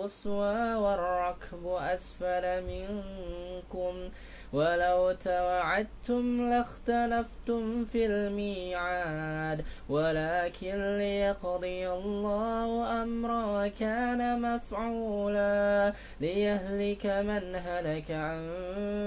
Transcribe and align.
القصوى 0.00 0.74
والركب 0.74 1.66
أسفل 1.66 2.62
منكم. 2.62 4.08
ولو 4.52 5.12
توعدتم 5.12 6.50
لاختلفتم 6.50 7.84
في 7.84 8.06
الميعاد 8.06 9.64
ولكن 9.88 10.98
ليقضي 10.98 11.88
الله 11.88 13.02
أمرا 13.02 13.68
كان 13.68 14.42
مفعولا. 14.42 15.92
ليهلك 16.20 17.06
من 17.06 17.54
هلك 17.54 18.10
عن 18.10 18.50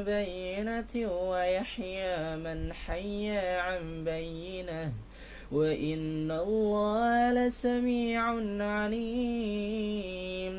بينة 0.06 1.12
ويحيى 1.30 2.36
من 2.36 2.74
حي 2.74 3.38
عن 3.38 4.04
بينة. 4.04 4.94
وإن 5.52 6.32
الله 6.32 7.34
لسميع 7.34 8.24
عليم. 8.64 10.59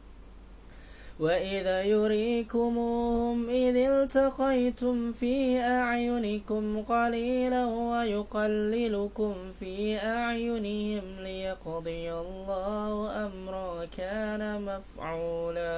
وإذا 1.21 1.81
يريكموهم 1.83 3.49
إذ 3.49 3.75
التقيتم 3.75 5.11
في 5.11 5.59
أعينكم 5.59 6.81
قليلا 6.81 7.65
ويقللكم 7.65 9.35
في 9.59 9.97
أعينهم 9.97 11.03
ليقضي 11.19 12.13
الله 12.13 13.11
أمرا 13.25 13.85
كان 13.85 14.61
مفعولا 14.61 15.71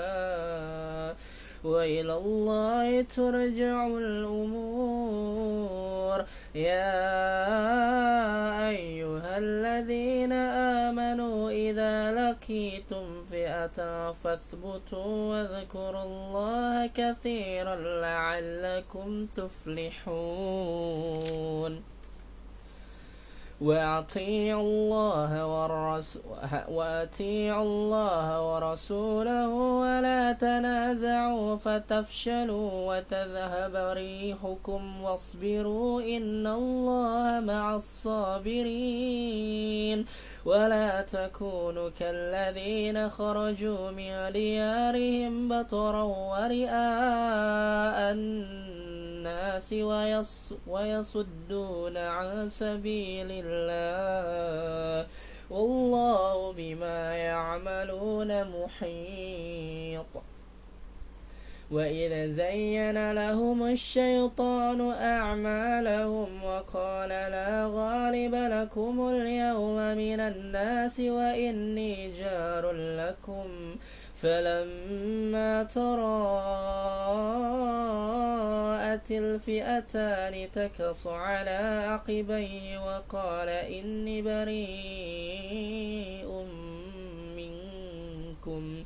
وإلى 1.64 2.14
الله 2.18 3.02
ترجع 3.02 3.88
الأمور. 3.88 5.44
يا 6.56 7.10
أيها 8.70 9.38
الذين 9.38 10.32
آمنوا 10.32 11.50
إذا 11.50 12.12
لقيتم 12.12 13.24
فئة 13.32 14.12
فاثبتوا 14.12 15.30
واذكروا 15.30 16.04
الله 16.04 16.88
كثيرا 16.88 17.76
لعلكم 17.76 19.24
تفلحون. 19.24 20.74
وأطيعوا 23.64 24.62
الله 24.62 25.32
وأطيعوا 26.68 27.64
الله 27.64 28.54
ورسوله 28.54 29.50
ولا 29.84 30.32
تنازعوا 30.32 31.56
فتفشلوا 31.56 32.70
وتذهب 32.88 33.76
ريحكم 33.76 35.04
واصبروا 35.04 36.02
إن 36.02 36.48
الله 36.48 37.40
مع 37.40 37.76
الصابرين. 37.76 39.44
ولا 40.46 41.02
تكونوا 41.02 41.90
كالذين 42.00 43.10
خرجوا 43.10 43.92
من 43.92 44.32
ديارهم 44.32 45.50
بطرا 45.50 46.04
ورئاء 46.04 48.12
الناس. 48.12 48.83
ويصدون 50.68 51.98
عن 51.98 52.48
سبيل 52.48 53.28
الله. 53.32 55.08
والله 55.50 56.54
بما 56.54 57.16
يعملون 57.16 58.44
محيط. 58.44 60.06
وإذا 61.72 62.28
زين 62.28 63.12
لهم 63.12 63.64
الشيطان 63.64 64.92
أعمالهم 64.92 66.44
وقال 66.44 67.10
لا 67.10 67.70
غالب 67.74 68.36
لكم 68.36 69.10
اليوم 69.10 69.78
من 69.98 70.20
الناس 70.20 71.00
وإني 71.00 72.12
جار 72.12 72.72
لكم. 72.72 73.76
فلما 74.24 75.64
تراءت 75.64 75.84
الفئتان 79.12 80.52
تكص 80.52 81.08
على 81.08 81.86
عقبيه 81.88 82.78
وقال 82.86 83.50
إني 83.50 84.22
بريء 84.22 85.64
منكم. 87.36 88.84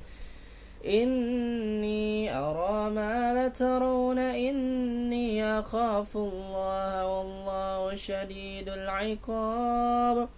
إني 0.86 2.38
أرى 2.38 2.90
ما 2.90 3.34
لا 3.34 3.48
ترون 3.48 4.19
إني 4.19 5.59
أخاف 5.59 6.18
الله 6.18 7.06
والله 7.06 7.96
شديد 7.96 8.69
العقاب. 8.69 10.30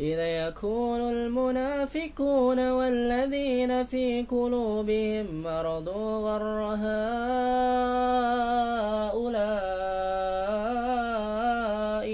إذا 0.00 0.48
يكون 0.48 1.00
المنافقون 1.00 2.70
والذين 2.70 3.84
في 3.84 4.22
قلوبهم 4.22 5.42
مرض 5.42 5.88
غر 5.88 6.74
هؤلاء 6.80 7.00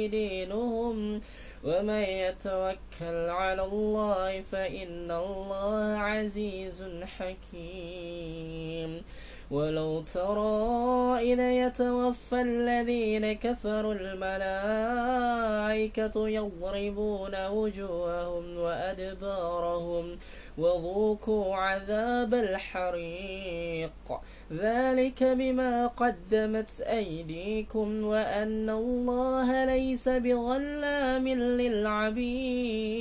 دينهم 0.06 1.20
ومن 1.64 2.02
يتوكل 2.02 3.30
على 3.30 3.64
الله 3.64 4.40
فإن 4.40 5.10
الله 5.10 5.98
عزيز 5.98 6.84
حكيم 7.18 9.02
ولو 9.50 10.00
ترى 10.00 11.18
إذا 11.32 11.66
يتوفى 11.66 12.40
الذين 12.42 13.32
كفروا 13.32 13.94
الملائكة 13.94 15.28
يضربون 16.28 17.46
وجوههم 17.46 18.56
وأدبارهم 18.58 20.18
وذوقوا 20.58 21.56
عذاب 21.56 22.34
الحريق. 22.34 23.90
ذلك 24.52 25.22
بما 25.24 25.86
قدمت 25.86 26.80
أيديكم 26.80 28.04
وأن 28.04 28.70
الله 28.70 29.64
ليس 29.64 30.08
بظلام 30.08 31.28
للعبيد. 31.60 32.96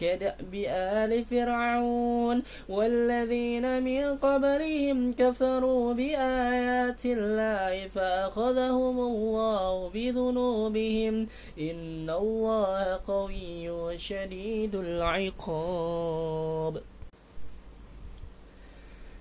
كدأب 0.00 0.54
آل 0.68 1.24
فرعون 1.24 2.42
والذين 2.68 3.82
من 3.82 4.16
قبلهم 4.16 5.12
كفروا 5.12 5.94
بآيات 5.94 7.06
الله 7.06 7.88
فأخذهم 7.88 9.00
الله 9.00 9.88
بذنوبهم 9.88 11.26
إن 11.60 12.10
الله 12.10 13.00
قوي 13.06 13.98
شديد 13.98 14.74
العقاب 14.74 16.80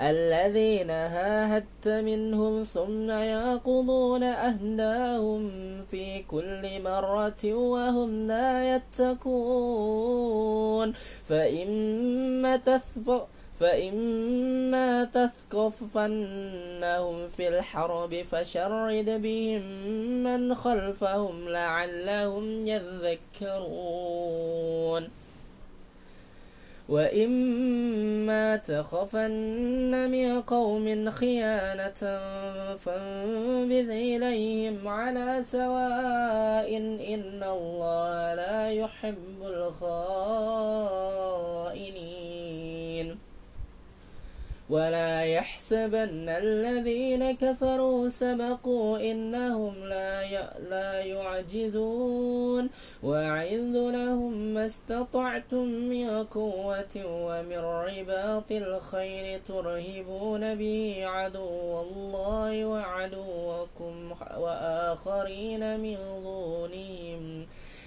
الذين 0.00 0.90
هاهدت 0.90 1.88
منهم 1.88 2.64
ثم 2.64 3.10
يقضون 3.10 4.22
أهداهم 4.22 5.50
في 5.90 6.22
كل 6.22 6.82
مرة 6.82 7.54
وهم 7.54 8.26
لا 8.26 8.76
يتقون. 8.76 9.74
فإما 11.28 12.56
تثبت 12.56 13.26
فإما 13.60 15.04
تثقفنهم 15.04 16.08
في 17.28 17.48
الحرب 17.48 18.22
فشرد 18.22 19.22
بهم 19.22 19.62
من 20.24 20.54
خلفهم 20.54 21.48
لعلهم 21.48 22.66
يذكرون. 22.66 24.04
وإما 26.88 28.56
تخفن 28.56 30.10
من 30.10 30.42
قوم 30.42 31.10
خيانة 31.10 32.18
فانبذ 32.76 33.90
إليهم 33.90 34.88
على 34.88 35.42
سواء 35.42 36.76
إن 37.14 37.42
الله 37.42 38.34
لا 38.34 38.70
يحب 38.70 39.42
الخائنين 39.42 40.64
ولا 44.70 45.22
يحسبن 45.24 46.28
الذين 46.28 47.32
كفروا 47.36 48.08
سبقوا 48.08 48.98
إنهم 48.98 49.74
لا 49.84 50.24
لا 50.70 51.00
يعجزون 51.00 52.70
وأعذ 53.02 53.74
لهم 53.74 54.32
ما 54.54 54.66
استطعتم 54.66 55.64
من 55.64 56.24
قوة 56.24 56.94
ومن 57.04 57.58
رباط 57.58 58.52
الخير 58.52 59.40
ترهبون 59.40 60.54
به 60.54 61.06
عدو 61.06 61.80
الله 61.80 62.64
وعدوكم 62.64 64.12
وآخرين 64.38 65.80
من 65.80 65.96
دونهم 66.22 67.46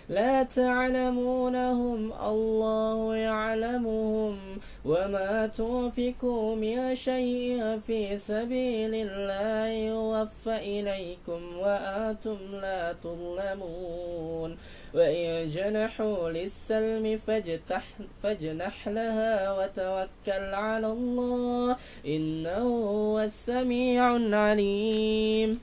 لا 0.10 0.44
تعلمونهم 0.44 2.14
الله 2.14 3.16
يعلمهم. 3.16 4.38
وما 4.86 5.48
تنفقوا 5.48 6.56
من 6.56 6.96
شيء 6.96 7.80
في 7.80 8.18
سبيل 8.18 8.94
الله 8.96 9.68
يوفى 9.68 10.56
إليكم 10.56 11.58
وأنتم 11.58 12.38
لا 12.52 12.96
تظلمون. 13.04 14.58
وإن 14.94 15.50
جنحوا 15.50 16.30
للسلم 16.30 17.18
فاجتح 17.18 17.84
فاجنح 18.24 18.88
لها 18.88 19.52
وتوكل 19.60 20.54
على 20.54 20.88
الله 20.88 21.76
إنه 22.06 22.68
هو 22.88 23.20
السميع 23.20 24.16
العليم. 24.16 25.60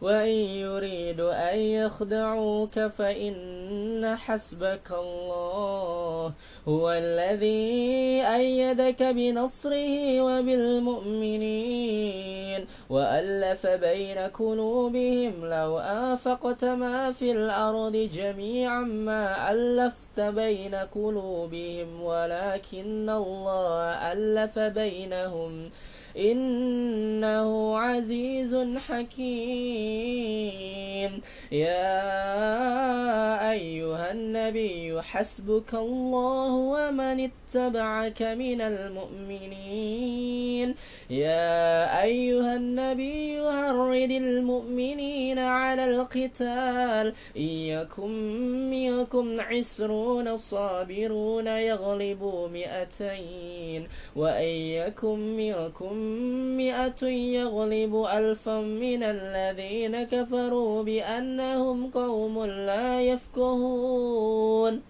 وإن 0.00 0.28
يريدوا 0.64 1.52
أن 1.52 1.58
يخدعوك 1.58 2.78
فإن 2.80 4.16
حسبك 4.16 4.92
الله. 4.92 6.32
هو 6.68 6.92
الذي 6.92 8.22
أيدك 8.26 9.02
بنصره 9.02 10.20
وبالمؤمنين 10.20 11.80
وألف 12.90 13.66
بين 13.66 14.18
قلوبهم 14.18 15.44
لو 15.44 15.78
آفقت 15.78 16.64
ما 16.64 17.12
في 17.12 17.32
الأرض 17.32 17.96
جميعا 17.96 18.80
ما 18.80 19.52
ألفت 19.52 20.20
بين 20.20 20.74
قلوبهم 20.74 22.02
ولكن 22.02 23.10
الله 23.10 24.12
ألف 24.12 24.58
بينهم. 24.58 25.70
إنه 26.16 27.78
عزيز 27.78 28.56
حكيم. 28.88 29.30
يا 31.52 31.90
أيها 33.50 34.12
النبي 34.12 34.89
حسبك 35.00 35.74
الله 35.74 36.52
ومن 36.52 37.30
اتبعك 37.30 38.22
من 38.22 38.60
المؤمنين. 38.60 40.20
يا 41.10 42.02
أيها 42.02 42.56
النبي 42.56 43.40
هرد 43.40 44.10
المؤمنين 44.10 45.38
على 45.38 45.84
القتال. 45.84 47.14
إن 47.36 47.42
يكن 47.42 48.10
منكم 48.70 49.40
عسرون 49.40 50.36
صابرون 50.36 51.46
يغلبوا 51.46 52.48
مئتين. 52.48 53.88
وإن 54.16 54.54
يكن 54.78 55.36
منكم 55.36 55.94
مئة 56.56 57.06
يغلب 57.06 58.04
ألفا 58.04 58.60
من 58.60 59.02
الذين 59.02 60.04
كفروا 60.04 60.82
بأنهم 60.82 61.90
قوم 61.90 62.44
لا 62.44 63.00
يفقهون. 63.02 64.89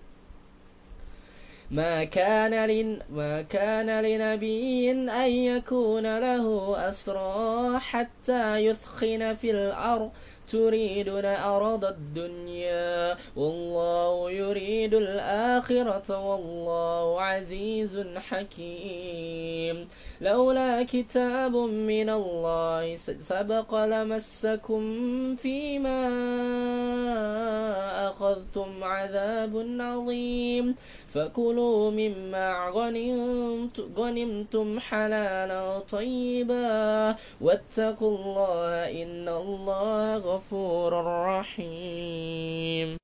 ما 1.71 2.03
كان 2.03 2.69
لن 2.69 2.99
ما 3.09 3.41
كان 3.41 4.01
لنبي 4.03 4.91
أن 4.91 5.31
يكون 5.31 6.19
له 6.19 6.75
أسرى 6.89 7.79
حتى 7.79 8.55
يثخن 8.57 9.35
في 9.35 9.51
الأرض. 9.51 10.11
تريدون 10.51 11.25
أرض 11.25 11.85
الدنيا 11.85 13.17
والله 13.35 14.31
يريد 14.31 14.93
الآخرة 14.93 16.29
والله 16.29 17.21
عزيز 17.21 18.07
حكيم. 18.15 19.87
لولا 20.21 20.83
كتاب 20.83 21.55
من 21.55 22.09
الله 22.09 22.95
سبق 23.21 23.75
لمسكم 23.85 24.83
فيما 25.35 26.01
أخذتم 28.09 28.83
عذاب 28.83 29.53
عظيم. 29.79 30.75
فكلوا 31.13 31.91
مما 31.91 32.47
غنمتم 33.97 34.79
حلالا 34.79 35.79
طيبا. 35.79 37.15
واتقوا 37.41 38.17
الله 38.17 39.03
إن 39.03 39.27
الله 39.29 40.17
غفور 40.17 40.40
رحيم 40.93 43.00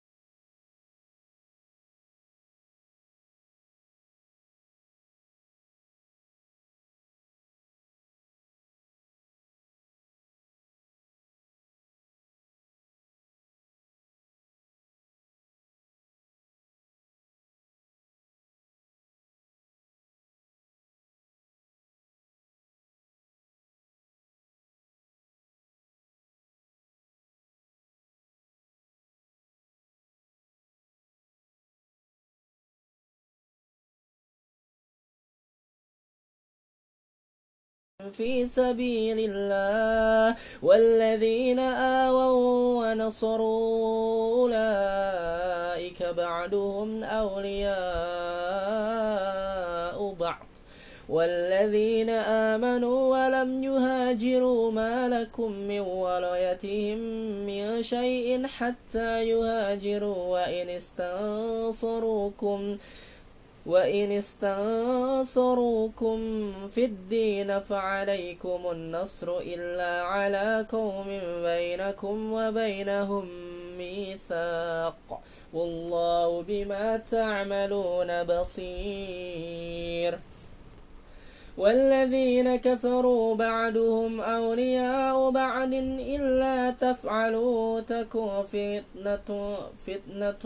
في 38.12 38.48
سبيل 38.48 39.32
الله 39.32 40.36
والذين 40.64 41.60
آووا 41.60 42.86
ونصروا 42.86 44.42
أولئك 44.42 46.04
بعدهم 46.04 47.04
أولياء 47.04 47.78
بعض. 50.20 50.48
والذين 51.10 52.10
آمنوا 52.10 53.16
ولم 53.16 53.64
يهاجروا 53.64 54.72
ما 54.72 55.10
لكم 55.10 55.52
من 55.52 55.80
ولايتهم 55.80 56.98
من 57.46 57.84
شيء 57.84 58.48
حتى 58.48 59.24
يهاجروا 59.24 60.16
وإن 60.16 60.70
استنصروكم 60.70 62.78
وإن 63.68 64.12
استنصروكم 64.12 66.18
في 66.76 66.86
الدين 66.86 67.60
فعليكم 67.60 68.60
النصر 68.72 69.38
إلا 69.38 70.02
على 70.04 70.66
قوم 70.72 71.08
بينكم 71.44 72.34
وبينهم 72.34 73.28
ميثاق 73.78 75.22
والله 75.54 76.42
بما 76.42 76.98
تعملون 76.98 78.24
بصير 78.24 80.20
والذين 81.58 82.56
كفروا 82.56 83.36
بعدهم 83.36 84.22
أولياء 84.22 85.30
بعد 85.30 85.74
إلا 86.00 86.72
تفعلوا 86.72 87.82
تكون 87.82 88.44
فتنة, 88.44 89.58
فتنة 89.88 90.44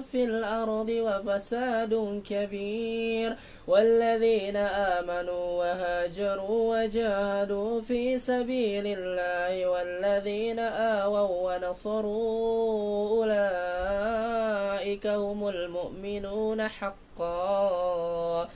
في 0.00 0.24
الأرض 0.24 0.88
وفساد 0.88 2.22
كبير 2.30 3.36
والذين 3.66 4.56
آمنوا 4.56 5.46
وهاجروا 5.58 6.82
وجاهدوا 6.82 7.80
في 7.80 8.18
سبيل 8.18 8.86
الله 8.86 9.66
والذين 9.68 10.58
آووا 10.58 11.56
ونصروا 11.56 13.10
أولئك 13.10 15.06
هم 15.06 15.48
المؤمنون 15.48 16.68
حقا 16.68 18.48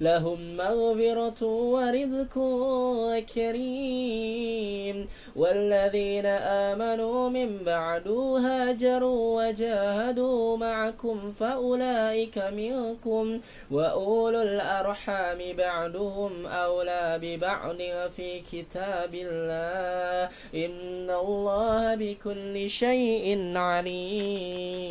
لهم 0.00 0.56
مغفرة 0.56 1.44
ورزق 1.46 2.34
كريم. 3.34 5.08
والذين 5.36 6.26
آمنوا 6.26 7.28
من 7.28 7.58
بعد 7.64 8.08
هاجروا 8.08 9.48
وجاهدوا 9.48 10.56
معكم 10.56 11.32
فأولئك 11.32 12.38
منكم. 12.38 13.40
وأولو 13.70 14.42
الأرحام 14.42 15.38
بعدهم 15.56 16.46
أولى 16.46 17.18
ببعض 17.22 17.76
في 18.08 18.40
كتاب 18.40 19.14
الله. 19.14 20.30
إن 20.54 21.10
الله 21.10 21.94
بكل 21.94 22.70
شيء 22.70 23.56
عليم. 23.56 24.90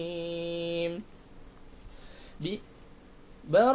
براءة, 3.50 3.70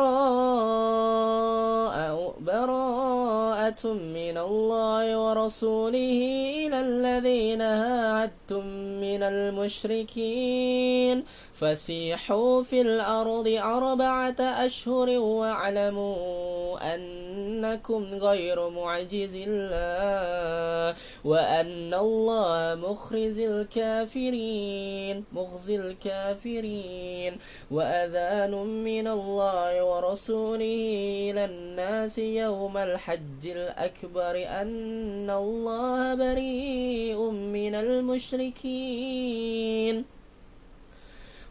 براءة 2.41 3.93
من 3.93 4.39
الله 4.39 5.19
ورسوله 5.19 6.21
إلى 6.67 6.81
الذين 6.81 7.61
هاهدتم 7.61 8.67
من 9.03 9.23
المشركين. 9.23 11.25
فسيحوا 11.55 12.63
في 12.63 12.81
الأرض 12.81 13.49
أربعة 13.49 14.41
أشهر 14.41 15.09
واعلموا 15.19 16.95
أنكم 16.95 18.05
غير 18.15 18.69
معجز 18.69 19.35
الله 19.47 20.97
وأن 21.25 21.95
الله 21.95 22.75
مخرز 22.75 23.39
الكافرين 23.39 25.25
مخزي 25.33 25.77
الكافرين. 25.77 27.39
وأذان 27.71 28.51
من 28.85 29.07
الله 29.09 29.85
ورسوله 29.85 31.31
إلى 31.31 31.45
الناس 31.45 32.19
يوم 32.19 32.77
الحج 32.77 33.47
الأكبر 33.47 34.45
أن 34.47 35.31
الله 35.31 36.15
بريء 36.15 37.31
من 37.31 37.75
المشركين. 37.75 39.25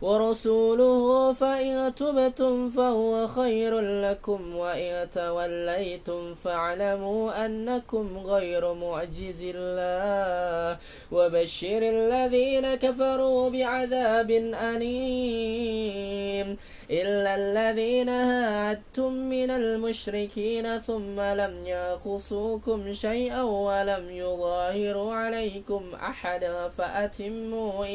ورسوله 0.03 1.33
فإن 1.33 1.95
تبتم 1.95 2.69
فهو 2.69 3.27
خير 3.27 3.79
لكم 3.79 4.55
وإن 4.55 5.10
توليتم 5.15 6.33
فاعلموا 6.33 7.45
أنكم 7.45 8.17
غير 8.25 8.74
معجز 8.74 9.43
الله. 9.55 10.77
وبشر 11.12 11.81
الذين 11.81 12.75
كفروا 12.75 13.50
بعذاب 13.50 14.31
أليم. 14.75 16.57
إلا 16.91 17.36
الذين 17.36 18.10
هادتم 18.10 19.12
من 19.13 19.50
المشركين 19.50 20.79
ثم 20.79 21.19
لم 21.19 21.65
يقصوكم 21.65 22.93
شيئا 22.93 23.41
ولم 23.43 24.10
يظاهروا 24.10 25.13
عليكم 25.13 25.83
أحدا 25.95 26.67
فأتموا 26.69 27.86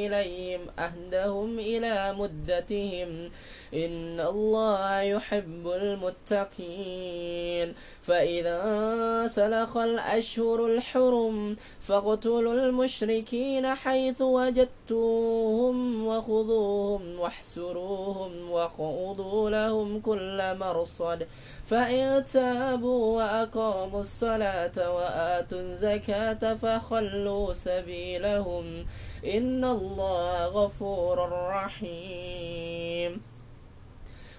إليهم 0.58 0.70
أهدهم 0.78 1.58
إلى 1.58 2.12
مدتهم. 2.12 3.30
إن 3.74 4.20
الله 4.20 5.00
يحب 5.00 5.68
المتقين. 5.68 7.74
فإذا 8.00 9.26
سلخ 9.26 9.76
الأشهر 9.76 10.66
الحرم 10.66 11.56
فاقتلوا 11.80 12.54
المشركين 12.54 13.74
حيث 13.74 14.22
وجدتوهم 14.22 16.06
وخذوهم 16.06 17.20
واحسروهم 17.20 18.50
وخوضوا 18.50 19.50
لهم 19.50 20.00
كل 20.00 20.58
مرصد. 20.58 21.26
فإن 21.66 22.24
تابوا 22.24 23.16
وأقاموا 23.16 24.00
الصلاة 24.00 24.94
وآتوا 24.94 25.60
الزكاة 25.60 26.54
فخلوا 26.54 27.52
سبيلهم. 27.52 28.86
إن 29.25 29.64
الله 29.64 30.46
غفور 30.46 31.28
رحيم. 31.32 33.22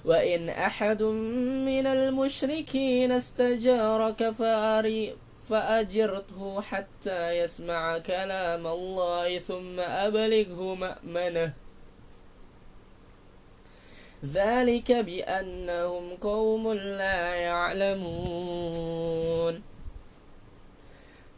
وإن 0.05 0.49
أحد 0.49 1.03
من 1.65 1.87
المشركين 1.87 3.11
استجارك 3.11 4.29
فأري 4.29 5.15
فأجرته 5.49 6.61
حتى 6.61 7.31
يسمع 7.31 7.97
كلام 7.97 8.67
الله 8.67 9.39
ثم 9.39 9.79
أبلغه 9.79 10.75
مأمنه. 10.75 11.53
ذلك 14.25 14.91
بأنهم 14.91 16.15
قوم 16.21 16.73
لا 16.73 17.35
يعلمون. 17.35 18.19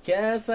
كيف 0.06 0.50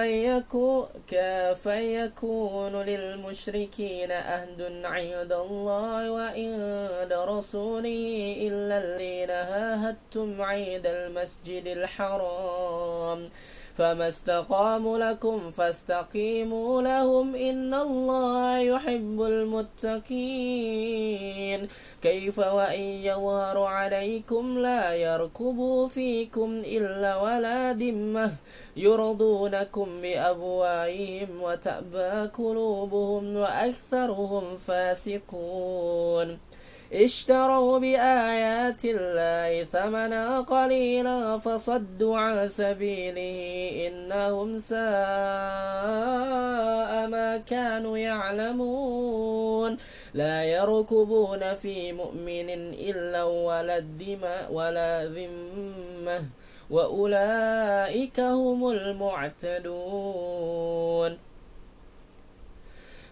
يكون, 1.65 2.75
للمشركين 2.75 4.11
أهد 4.11 4.61
عند 4.85 5.31
الله 5.31 6.11
وعند 6.11 7.13
رسوله 7.13 8.35
إلا 8.47 8.77
الذين 8.77 9.29
هاهدتم 9.29 10.41
عند 10.41 10.85
المسجد 10.85 11.67
الحرام. 11.67 13.29
فما 13.77 14.07
استقاموا 14.07 14.97
لكم 14.97 15.51
فاستقيموا 15.51 16.81
لهم 16.81 17.35
إن 17.35 17.73
الله 17.73 18.57
يحب 18.57 19.21
المتقين. 19.21 19.97
كيف 22.01 22.39
وإن 22.39 22.81
يظهروا 22.81 23.67
عليكم 23.67 24.59
لا 24.59 24.95
يركبوا 24.95 25.87
فيكم 25.87 26.61
إلا 26.65 27.21
ولا 27.21 27.73
ذمة. 27.73 28.31
يرضونكم 28.77 30.01
بأبوائهم 30.01 31.41
وتأبى 31.41 32.29
قلوبهم 32.37 33.35
وأكثرهم 33.35 34.55
فاسقون. 34.55 36.37
اشتروا 36.93 37.79
بآيات 37.79 38.85
الله 38.85 39.63
ثمنا 39.63 40.41
قليلا 40.41 41.37
فصدوا 41.37 42.17
عن 42.17 42.49
سبيله 42.49 43.37
إنهم 43.87 44.59
ساء 44.59 44.77
ما 47.07 47.37
كانوا 47.37 47.97
يعلمون. 47.97 49.77
لا 50.13 50.43
يركبون 50.43 51.55
في 51.55 51.91
مؤمن 51.93 52.49
إلا 52.73 53.23
ولا 53.23 53.77
الدماء 53.77 54.53
ولا 54.53 55.05
ذمة 55.05 56.23
وأولئك 56.69 58.19
هم 58.19 58.69
المعتدون. 58.69 59.67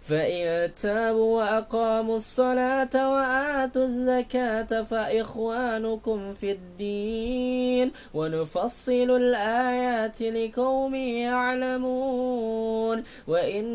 فإن 0.05 0.75
تابوا 0.75 1.37
وأقاموا 1.37 2.15
الصلاة 2.15 3.11
وآتوا 3.11 3.83
الزكاة 3.83 4.83
فإخوانكم 4.83 6.33
في 6.33 6.51
الدين 6.51 7.91
ونفصل 8.13 9.11
الآيات 9.11 10.21
لقوم 10.21 10.95
يعلمون 10.95 13.03
وإن 13.27 13.65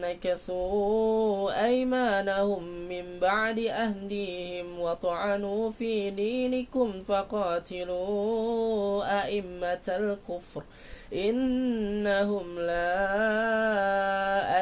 نكثوا 0.00 1.64
أيمانهم 1.64 2.88
من 2.88 3.18
بعد 3.20 3.58
أهديهم 3.58 4.80
وطعنوا 4.80 5.70
في 5.70 6.10
دينكم 6.10 7.02
فقاتلوا 7.08 8.44
أئمة 9.24 9.84
الكفر 9.88 10.62
إنهم 11.12 12.58
لا 12.58 13.02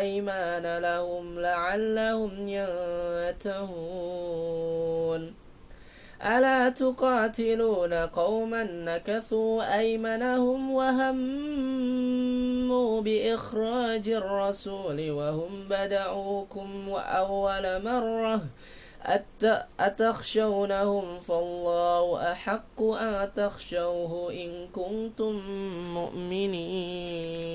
أيمان 0.00 0.78
لهم 0.78 1.40
لعلهم 1.40 2.48
ينتهون. 2.48 4.20
ألا 6.22 6.68
تقاتلون 6.68 7.94
قوما 7.94 8.64
نكثوا 8.64 9.78
أيمنهم 9.78 10.70
وهموا 10.70 12.10
بإخراج 13.00 14.08
الرسول 14.08 15.10
وهم 15.10 15.68
بدعوكم 15.70 16.88
وأول 16.88 17.84
مرة 17.84 18.42
أتخشونهم 19.80 21.20
فالله 21.20 22.32
أحق 22.32 22.82
أن 22.82 23.34
تخشوه 23.34 24.32
إن 24.32 24.68
كنتم 24.68 25.40
مؤمنين. 25.94 27.50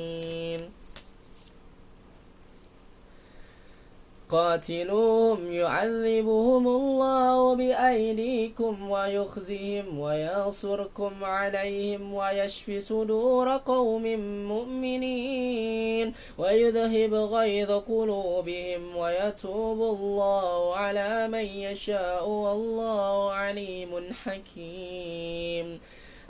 قاتلوهم 4.30 5.52
يعذبهم 5.52 6.68
الله 6.68 7.56
بأيديكم 7.56 8.92
ويخزهم 8.92 10.00
وينصركم 10.00 11.24
عليهم 11.24 12.14
ويشف 12.14 12.72
صدور 12.78 13.58
قوم 13.58 14.04
مؤمنين. 14.48 16.14
ويذهب 16.38 17.14
غيظ 17.14 17.72
قلوبهم 17.72 18.98
ويتوب 18.98 19.80
الله 19.82 20.76
على 20.76 21.28
من 21.28 21.46
يشاء 21.46 22.30
والله 22.30 23.32
عليم 23.32 24.14
حكيم. 24.24 25.80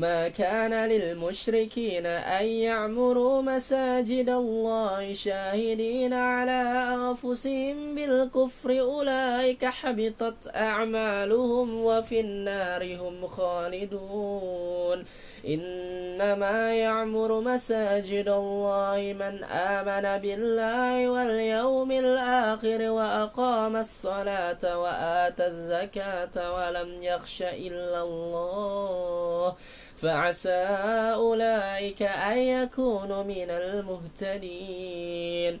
ما 0.00 0.28
كان 0.28 0.88
للمشركين 0.88 2.06
أن 2.06 2.44
يعمروا 2.46 3.42
مساجد 3.42 4.28
الله 4.28 5.12
شاهدين 5.12 6.12
على 6.12 6.60
أنفسهم 6.94 7.94
بالكفر. 7.94 8.80
أولئك 8.80 9.64
حبطت 9.64 10.50
أعمالهم 10.54 11.84
وفي 11.84 12.20
النار 12.20 12.96
هم 12.96 13.26
خالدون. 13.26 15.04
إنما 15.48 16.74
يعمر 16.74 17.40
مساجد 17.40 18.28
الله 18.28 19.14
من 19.20 19.44
آمن 19.44 20.22
بالله 20.22 21.10
واليوم 21.10 21.90
الآخر 21.92 22.90
وأقام 22.90 23.76
الصلاة 23.76 24.78
وآتى 24.78 25.46
الزكاة 25.46 26.54
ولم 26.54 27.02
يخش 27.02 27.42
إلا 27.42 28.02
الله. 28.02 29.56
فعسى 30.00 30.66
أولئك 31.14 32.02
أن 32.02 32.38
يكونوا 32.38 33.22
من 33.22 33.50
المهتدين. 33.50 35.60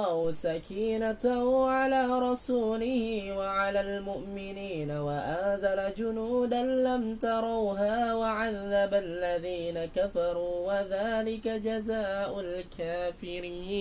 الله 0.00 0.32
سكينته 0.32 1.70
على 1.70 2.06
رسوله 2.06 3.32
وعلى 3.38 3.80
المؤمنين 3.80 4.90
وأنزل 4.90 5.94
جنودا 5.94 6.62
لم 6.62 7.14
تروها 7.14 8.14
وعذب 8.14 8.94
الذين 8.94 9.84
كفروا 9.96 10.54
وذلك 10.68 11.48
جزاء 11.48 12.40
الكافرين. 12.40 13.78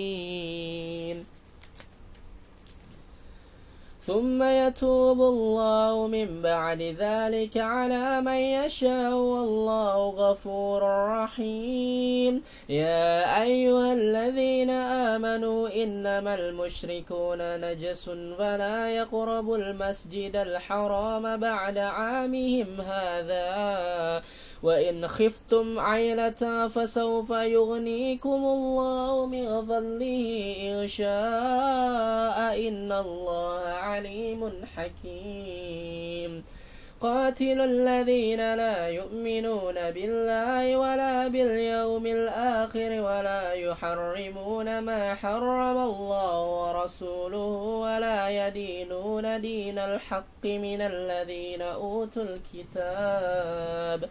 ثم 4.01 4.43
يتوب 4.43 5.21
الله 5.21 6.07
من 6.07 6.41
بعد 6.41 6.81
ذلك 6.81 7.57
على 7.57 8.21
من 8.21 8.33
يشاء 8.33 9.13
والله 9.13 10.09
غفور 10.09 10.81
رحيم. 11.21 12.43
يا 12.69 13.41
أيها 13.43 13.93
الذين 13.93 14.69
آمنوا 14.69 15.83
إنما 15.83 16.35
المشركون 16.35 17.61
نجس 17.61 18.09
فلا 18.09 18.89
يقربوا 18.89 19.57
المسجد 19.57 20.35
الحرام 20.35 21.37
بعد 21.37 21.77
عامهم 21.77 22.81
هذا. 22.81 24.21
وإن 24.63 25.07
خفتم 25.07 25.79
عيلة 25.79 26.67
فسوف 26.67 27.29
يغنيكم 27.29 28.29
الله 28.29 29.25
من 29.25 29.65
فضله 29.65 30.55
إن 30.61 30.87
شاء 30.87 32.67
إن 32.67 32.91
الله 32.91 33.59
عليم 33.59 34.65
حكيم. 34.75 36.43
قاتلوا 37.01 37.65
الذين 37.65 38.55
لا 38.55 38.87
يؤمنون 38.87 39.91
بالله 39.91 40.77
ولا 40.77 41.27
باليوم 41.27 42.05
الآخر 42.05 43.01
ولا 43.01 43.53
يحرمون 43.53 44.79
ما 44.79 45.15
حرم 45.15 45.77
الله 45.77 46.41
ورسوله 46.45 47.53
ولا 47.81 48.29
يدينون 48.29 49.41
دين 49.41 49.79
الحق 49.79 50.45
من 50.45 50.81
الذين 50.81 51.61
أوتوا 51.61 52.23
الكتاب. 52.23 54.09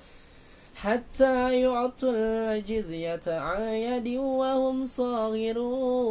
حتى 0.83 1.61
يعطوا 1.61 2.13
الجزية 2.15 3.21
عن 3.27 3.63
يد 3.63 4.09
وهم 4.19 4.85
صاغرون. 4.85 6.11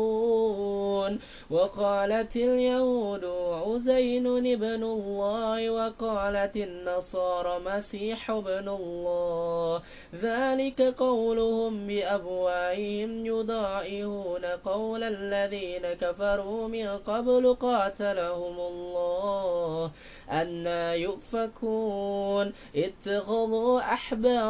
وقالت 1.49 2.36
اليهود 2.36 3.25
عزين 3.65 4.27
ابن 4.27 4.84
الله 4.84 5.69
وقالت 5.69 6.58
النصارى 6.58 7.60
مسيح 7.65 8.32
ابن 8.32 8.69
الله. 8.69 9.82
ذلك 10.15 10.82
قولهم 10.82 11.88
بأبوائهم 11.88 13.25
يضائعون 13.25 14.45
قول 14.45 15.03
الذين 15.03 15.93
كفروا 16.01 16.67
من 16.67 16.88
قبل 16.88 17.53
قاتلهم 17.53 18.60
الله. 18.60 19.91
أنا 20.32 20.93
يؤفكون 20.93 22.53
اتخذوا 22.75 23.93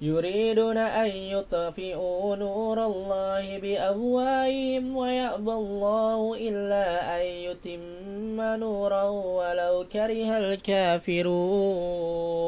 يريدون 0.00 0.78
أن 0.78 1.10
يطفئوا 1.10 2.36
نور 2.36 2.86
الله 2.86 3.58
بأفواههم 3.58 4.96
ويأبى 4.96 5.52
الله 5.52 6.36
إلا 6.40 7.16
أن 7.16 7.26
يتم 7.26 8.40
نوره 8.40 9.10
ولو 9.10 9.84
كره 9.92 10.38
الكافرون. 10.38 12.45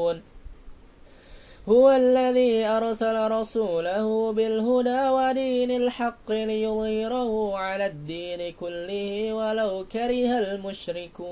هو 1.69 1.91
الذي 1.91 2.65
أرسل 2.65 3.31
رسوله 3.31 4.33
بالهدى 4.33 5.09
ودين 5.09 5.71
الحق 5.71 6.33
ليظهره 6.33 7.57
على 7.57 7.87
الدين 7.87 8.53
كله 8.53 9.33
ولو 9.33 9.85
كره 9.93 10.39
المشركون. 10.39 11.29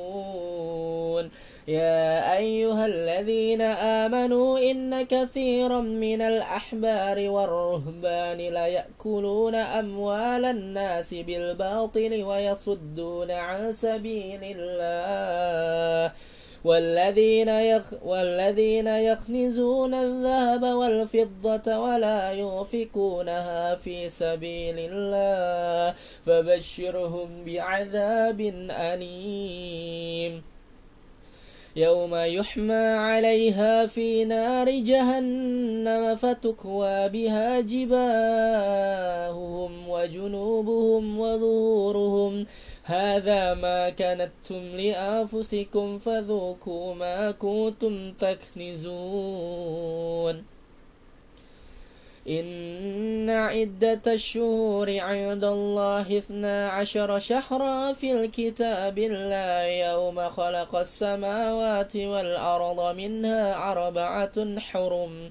يا 1.68 2.36
أيها 2.36 2.86
الذين 2.86 3.62
آمنوا 3.62 4.58
إن 4.58 5.02
كثيرا 5.02 5.80
من 5.80 6.22
الأحبار 6.22 7.30
والرهبان 7.30 8.36
ليأكلون 8.36 9.54
أموال 9.54 10.44
الناس 10.44 11.14
بالباطل 11.14 12.22
ويصدون 12.22 13.30
عن 13.30 13.72
سبيل 13.72 14.40
الله. 14.42 16.12
والذين 16.66 17.48
يخ 17.48 17.92
والذين 18.02 18.86
يخنزون 18.86 19.94
الذهب 19.94 20.62
والفضة 20.62 21.78
ولا 21.78 22.32
ينفقونها 22.32 23.74
في 23.74 24.08
سبيل 24.08 24.74
الله 24.78 25.94
فبشرهم 26.24 27.44
بعذاب 27.44 28.40
أليم. 28.70 30.42
يوم 31.76 32.14
يحمى 32.14 32.74
عليها 32.74 33.86
في 33.86 34.24
نار 34.24 34.70
جهنم 34.70 36.14
فتكوى 36.14 37.08
بها 37.08 37.60
جباههم 37.60 39.08
وجنوبهم 39.88 41.20
وظهورهم 41.20 42.46
هذا 42.86 43.54
ما 43.54 43.90
كنتم 43.90 44.62
لأنفسكم 44.76 45.98
فذوقوا 45.98 46.94
ما 46.94 47.30
كنتم 47.30 48.12
تكنزون. 48.12 49.56
إن 52.28 53.30
عدة 53.30 54.00
الشهور 54.06 55.00
عند 55.00 55.44
الله 55.44 56.18
اثنا 56.18 56.68
عشر 56.68 57.18
شهرا 57.18 57.92
في 57.92 58.12
الكتاب 58.12 58.98
الله 58.98 59.62
يوم 59.62 60.28
خلق 60.28 60.76
السماوات 60.76 61.96
والأرض 61.96 62.96
منها 62.96 63.72
أربعة 63.72 64.58
حرم. 64.58 65.30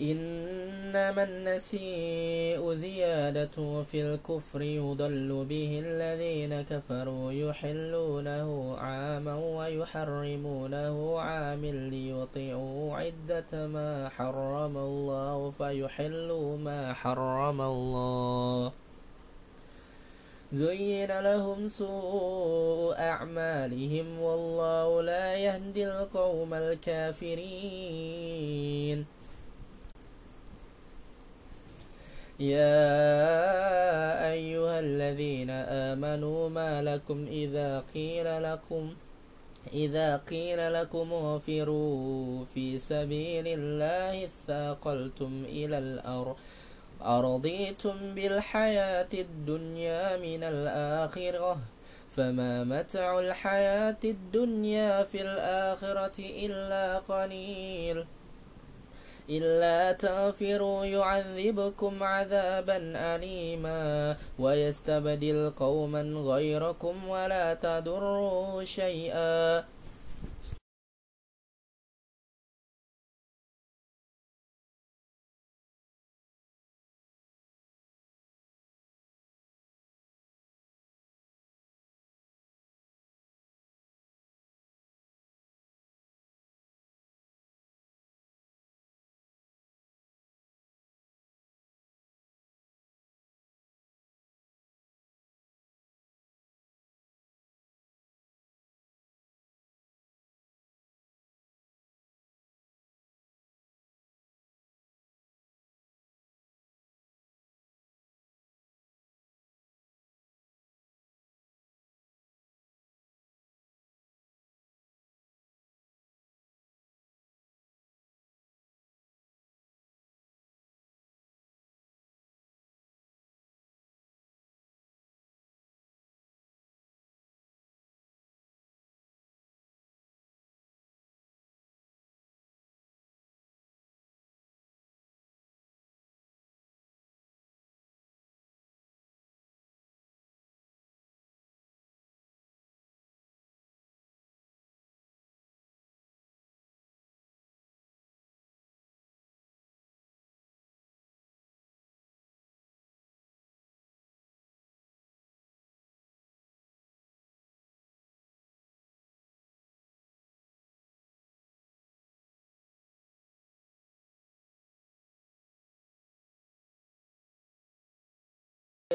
إنما 0.00 1.22
النسيء 1.24 2.74
زيادة 2.74 3.82
في 3.82 4.02
الكفر 4.02 4.62
يضل 4.62 5.44
به 5.48 5.82
الذين 5.86 6.62
كفروا 6.62 7.32
يحلونه 7.32 8.76
عاما 8.76 9.34
ويحرمونه 9.58 11.20
عام 11.20 11.66
ليطيعوا 11.66 12.96
عدة 12.96 13.66
ما 13.66 14.08
حرم 14.08 14.76
الله 14.76 15.50
فيحلوا 15.58 16.56
ما 16.56 16.92
حرم 16.92 17.60
الله. 17.60 18.72
زين 20.52 21.20
لهم 21.20 21.68
سوء 21.68 22.94
أعمالهم 22.98 24.22
والله 24.22 25.02
لا 25.02 25.34
يهدي 25.34 25.88
القوم 25.88 26.54
الكافرين. 26.54 27.58
يا 32.38 34.30
أيها 34.30 34.80
الذين 34.80 35.50
آمنوا 35.50 36.48
ما 36.48 36.82
لكم 36.82 37.26
إذا 37.26 37.84
قيل 37.94 38.42
لكم 38.42 38.94
إذا 39.74 40.16
قيل 40.16 40.72
لكم 40.72 41.12
انفروا 41.12 42.44
في 42.44 42.78
سبيل 42.78 43.44
الله 43.46 44.24
اثاقلتم 44.24 45.44
إلى 45.44 45.78
الأرض 45.78 46.36
أرضيتم 47.02 48.14
بالحياة 48.14 49.08
الدنيا 49.14 50.16
من 50.16 50.42
الآخرة؟ 50.42 51.58
فما 52.10 52.64
متع 52.64 53.18
الحياة 53.18 53.96
الدنيا 54.04 55.02
في 55.02 55.22
الآخرة 55.22 56.18
إلا 56.18 56.98
قليل. 56.98 58.04
إلا 59.30 59.92
تغفروا 59.92 60.84
يعذبكم 60.84 62.02
عذابا 62.02 62.78
أليما 62.96 64.16
ويستبدل 64.38 65.52
قوما 65.56 66.02
غيركم 66.02 67.08
ولا 67.08 67.54
تضروه 67.54 68.64
شيئا. 68.64 69.64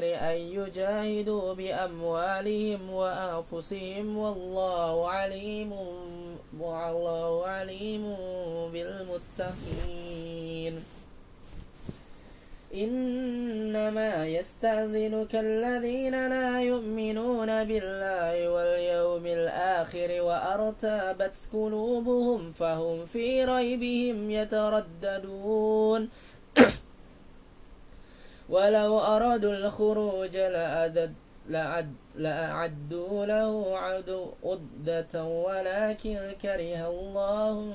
الخير 0.04 0.32
أن 0.32 0.38
يجاهدوا 0.60 1.54
بأموالهم 1.54 2.90
وأنفسهم 2.90 4.18
والله 4.18 5.10
عليم 5.10 5.72
والله 6.60 7.48
عليم 7.48 8.16
بالمتقين. 8.74 10.04
إنما 12.74 14.28
يستأذنك 14.28 15.36
الذين 15.36 16.28
لا 16.30 16.62
يؤمنون 16.62 17.64
بالله 17.64 18.50
واليوم 18.50 19.26
الآخر 19.26 20.22
وأرتابت 20.22 21.36
قلوبهم 21.54 22.52
فهم 22.52 23.06
في 23.06 23.46
ريبهم 23.46 24.32
يترددون. 24.32 26.10
ولو 28.54 29.00
أرادوا 29.00 29.54
الخروج 29.54 30.38
لأدد 30.38 31.14
لأعد 31.50 31.94
لأعدوا 32.16 33.26
له 33.26 33.78
عدة 34.44 35.24
ولكن 35.26 36.20
كره 36.42 36.90
الله 36.90 37.74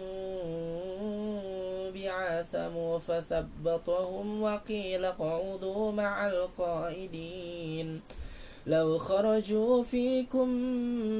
بعاثموا 1.95 2.99
فثبطهم 2.99 4.43
وقيل 4.43 5.05
اقعدوا 5.05 5.93
مع 5.93 6.27
القائدين. 6.27 8.01
لو 8.67 8.99
خرجوا 8.99 9.83
فيكم 9.83 10.49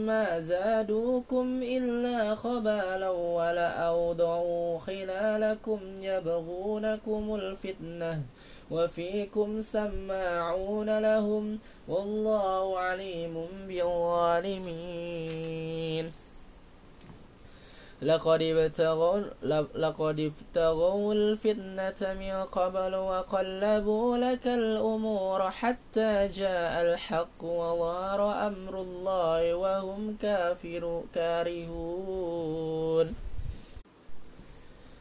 ما 0.07 0.41
زادوكم 0.41 1.63
إلا 1.63 2.35
خبالا 2.35 3.11
ولأوضعوا 3.11 4.79
خلالكم 4.79 5.81
يبغونكم 6.01 7.35
الفتنة 7.35 8.23
وفيكم 8.71 9.63
سماعون 9.63 10.99
لهم 10.99 11.59
والله 11.89 12.79
عليم 12.79 13.47
بالظالمين. 13.69 15.09
لقد 18.03 18.43
ابتغوا 18.43 19.21
لقد 19.75 20.21
ابتغوا 20.21 21.15
الفتنة 21.15 22.15
من 22.15 22.45
قبل 22.45 22.95
وقلبوا 22.95 24.17
لك 24.17 24.47
الأمور 24.47 25.51
حتى 25.51 26.27
جاء 26.27 26.83
الحق 26.83 27.45
وظهر 27.45 28.47
أمر 28.47 28.81
الله 28.81 29.55
وهم 29.55 30.17
كافر 30.23 31.03
كارهون. 31.15 33.07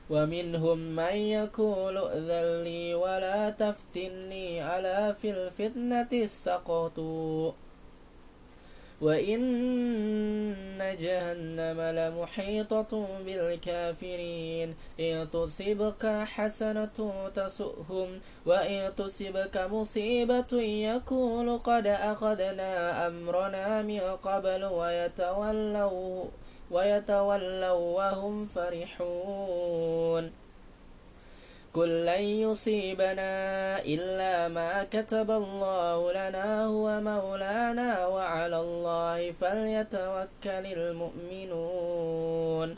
ومنهم 0.10 0.78
من 0.96 1.16
يقول 1.16 1.98
ائذن 1.98 2.64
لي 2.64 2.96
ولا 2.96 3.50
تفتني 3.50 4.78
ألا 4.80 5.14
في 5.14 5.32
الفتنة 5.32 6.26
سقطوا 6.26 7.52
وإن 9.02 10.80
جهنم 11.00 11.82
لمحيطة 11.82 13.08
بالكافرين. 13.26 14.76
إن 15.00 15.28
تصبك 15.34 16.06
حسنة 16.26 17.30
تسؤهم 17.36 18.10
وإن 18.46 18.96
تصبك 18.96 19.58
مصيبة 19.72 20.62
يقول 20.62 21.58
قد 21.58 21.88
أخذنا 21.88 23.08
أمرنا 23.08 23.82
من 23.82 24.00
قبل 24.00 24.66
ويتولوا. 24.66 26.26
ويتولوا 26.72 27.72
وهم 27.72 28.46
فرحون. 28.46 30.32
قل 31.74 32.06
لن 32.06 32.22
يصيبنا 32.22 33.32
إلا 33.86 34.48
ما 34.48 34.84
كتب 34.84 35.32
الله 35.32 36.12
لنا 36.12 36.66
هو 36.66 37.02
مولانا 37.02 38.08
وعلى 38.08 38.60
الله 38.60 39.32
فليتوكل 39.32 40.66
المؤمنون. 40.78 42.78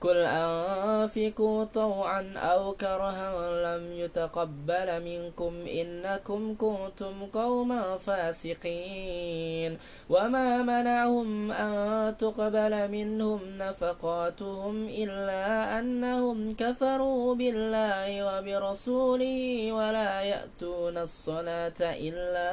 قل 0.00 0.16
أنفقوا 0.16 1.64
طوعا 1.64 2.32
أو 2.36 2.72
كرها 2.72 3.30
لم 3.66 3.92
يتقبل 3.92 5.04
منكم 5.04 5.54
إنكم 5.66 6.54
كنتم 6.58 7.26
قوما 7.32 7.96
فاسقين 7.96 9.78
وما 10.10 10.62
منعهم 10.62 11.52
أن 11.52 12.16
تقبل 12.16 12.90
منهم 12.90 13.40
نفقاتهم 13.58 14.88
إلا 14.88 15.78
أنهم 15.78 16.54
كفروا 16.54 17.34
بالله 17.34 18.08
وبرسوله 18.28 19.72
ولا 19.72 20.20
يأتون 20.20 20.98
الصلاة 20.98 21.80
إلا 21.80 22.52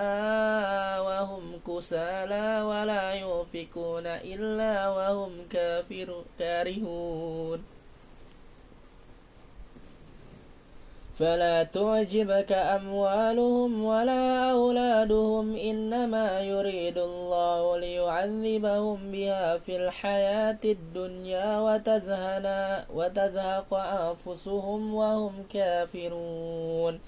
وهم 1.00 1.44
كسالى 1.68 2.62
ولا 2.62 3.14
يوفقون 3.14 4.08
إلا 4.08 4.90
وهم 4.90 5.32
كافر 5.50 6.24
كارهون 6.40 7.33
يعلمون. 7.34 7.64
فلا 11.14 11.64
تعجبك 11.64 12.52
أموالهم 12.52 13.84
ولا 13.84 14.52
أولادهم 14.52 15.56
إنما 15.56 16.42
يريد 16.42 16.98
الله 16.98 17.78
ليعذبهم 17.78 19.12
بها 19.12 19.58
في 19.58 19.76
الحياة 19.76 20.58
الدنيا 20.66 21.60
وتزهق 22.94 23.74
أنفسهم 23.74 24.96
وهم 24.96 25.34
كافرون. 25.54 27.00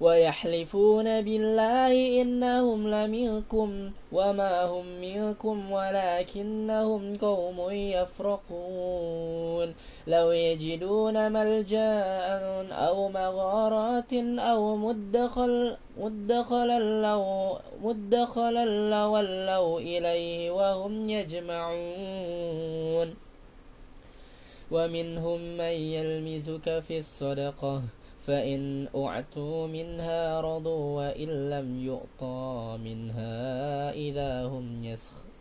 ويحلفون 0.00 1.20
بالله 1.20 2.22
إنهم 2.22 2.88
لمنكم 2.88 3.90
وما 4.12 4.64
هم 4.64 4.86
منكم 5.00 5.72
ولكنهم 5.72 7.16
قوم 7.16 7.70
يفرقون. 7.70 9.74
لو 10.06 10.30
يجدون 10.30 11.32
ملجأ 11.32 12.02
أو 12.72 13.08
مغارات 13.08 14.12
أو 14.38 14.76
مدخل 14.76 15.76
مدخلا 16.00 17.02
لو 17.02 17.56
مدخلا 17.82 18.64
لولوا 18.90 19.80
إليه 19.80 20.50
وهم 20.50 21.10
يجمعون. 21.10 23.14
ومنهم 24.70 25.40
من 25.40 25.74
يلمزك 25.96 26.82
في 26.88 26.98
الصدقة 26.98 27.82
فإن 28.28 28.88
أعتوا 28.96 29.66
منها 29.66 30.40
رضوا 30.40 30.96
وإن 30.96 31.50
لم 31.50 31.80
يؤطى 31.80 32.78
منها 32.84 33.90
إذا 33.92 34.46
هم 34.46 34.84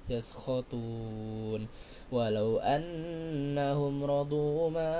يسخطون. 0.09 1.67
ولو 2.11 2.57
أنهم 2.57 4.03
رضوا 4.03 4.69
ما 4.69 4.95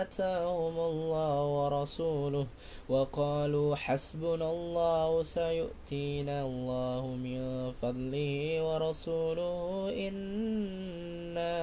آتاهم 0.00 0.76
الله 0.80 1.44
ورسوله 1.44 2.46
وقالوا 2.88 3.76
حسبنا 3.76 4.50
الله 4.50 5.22
سيؤتينا 5.22 6.46
الله 6.46 7.06
من 7.06 7.72
فضله 7.82 8.62
ورسوله 8.64 9.92
إنا 10.08 11.54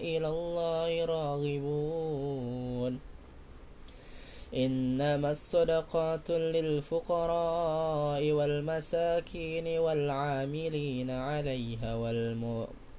إلى 0.00 0.28
الله 0.28 1.04
راغبون. 1.04 2.63
إنما 4.56 5.30
الصدقات 5.30 6.30
للفقراء 6.30 8.32
والمساكين 8.32 9.78
والعاملين 9.78 11.10
عليها 11.10 11.94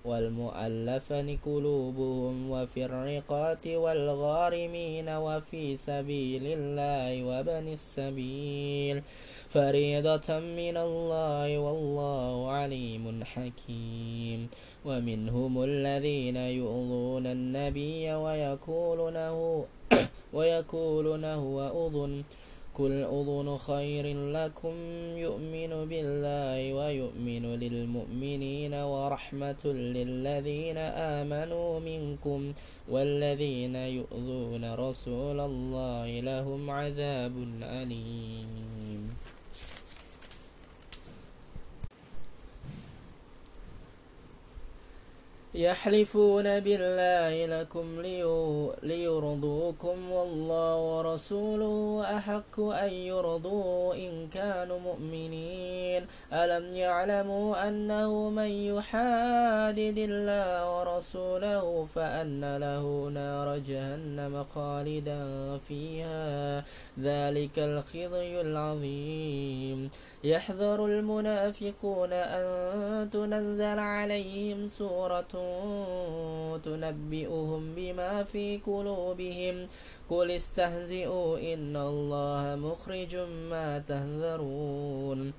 والمؤلفة 0.06 1.38
قلوبهم 1.46 2.52
وفي 2.52 2.86
الرقات 2.86 3.68
والغارمين 3.68 5.10
وفي 5.10 5.78
سبيل 5.78 6.44
الله 6.46 7.24
وبن 7.24 7.74
السبيل. 7.74 9.02
فريضة 9.48 10.40
من 10.40 10.78
الله 10.78 11.60
والله 11.60 12.52
عليم 12.52 13.24
حكيم. 13.24 14.50
ومنهم 14.86 15.64
الذين 15.64 16.38
يؤذون 16.38 17.28
النبي 17.28 18.14
ويقولونه 18.14 19.66
ويقولون 20.36 21.26
هو 21.26 21.58
أذن 21.88 22.24
قل 22.76 22.92
أذن 22.92 23.58
خير 23.58 24.06
لكم 24.32 24.76
يؤمن 25.18 25.72
بالله 25.90 26.74
ويؤمن 26.74 27.46
للمؤمنين 27.60 28.74
ورحمة 28.74 29.64
للذين 29.66 30.78
آمنوا 31.18 31.80
منكم 31.80 32.54
والذين 32.90 33.76
يؤذون 33.76 34.74
رسول 34.74 35.40
الله 35.40 36.20
لهم 36.20 36.70
عذاب 36.70 37.36
أليم. 37.64 38.75
يحلفون 45.56 46.60
بالله 46.60 47.46
لكم 47.46 48.02
ليرضوكم 48.84 50.12
والله 50.12 50.76
ورسوله 50.76 52.04
أحق 52.18 52.60
أن 52.60 52.94
يرضوا 52.94 53.96
إن 53.96 54.28
كانوا 54.28 54.80
مؤمنين. 54.80 56.06
ألم 56.34 56.76
يعلموا 56.76 57.68
أنه 57.68 58.30
من 58.30 58.52
يحادد 58.76 59.98
الله 59.98 60.52
ورسوله 60.76 61.86
فأن 61.96 62.58
له 62.58 63.10
نار 63.14 63.58
جهنم 63.58 64.44
خالدا 64.44 65.22
فيها 65.58 66.64
ذلك 67.00 67.60
الخزي 67.60 68.42
العظيم. 68.42 69.90
يحذر 70.24 70.86
المنافقون 70.86 72.14
أن 72.14 73.10
تنزل 73.10 73.80
عليهم 73.80 74.68
سورة 74.68 75.34
تنبئهم 76.64 77.76
بما 77.76 78.24
في 78.24 78.58
قلوبهم. 78.58 79.68
قل 80.10 80.32
استهزئوا 80.32 81.54
إن 81.54 81.76
الله 81.76 82.56
مخرج 82.56 83.16
ما 83.50 83.80
تهذرون. 83.80 85.34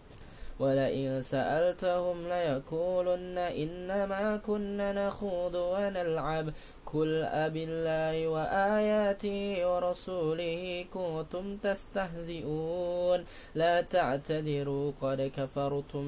ولئن 0.60 1.22
سألتهم 1.22 2.28
ليقولن 2.28 3.38
إنما 3.38 4.36
كنا 4.36 5.06
نخوض 5.06 5.54
ونلعب. 5.54 6.52
قل 6.87 7.22
أب 7.22 7.57
الله 7.57 8.29
وآياته 8.29 9.66
ورسوله 9.70 10.85
كنتم 10.94 11.57
تستهزئون 11.57 13.25
لا 13.55 13.81
تعتذروا 13.81 14.92
قد 15.01 15.31
كفرتم 15.37 16.07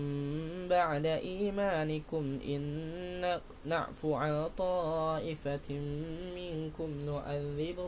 بعد 0.68 1.06
إيمانكم 1.06 2.38
إن 2.48 3.40
نعفو 3.64 4.14
عن 4.14 4.48
طائفة 4.58 5.70
منكم 6.36 6.90
نعذب 7.06 7.78